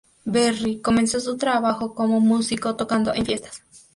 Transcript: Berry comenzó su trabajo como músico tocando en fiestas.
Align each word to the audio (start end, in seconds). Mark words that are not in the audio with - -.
Berry 0.25 0.81
comenzó 0.81 1.19
su 1.19 1.37
trabajo 1.37 1.93
como 1.93 2.19
músico 2.21 2.75
tocando 2.75 3.13
en 3.13 3.23
fiestas. 3.23 3.61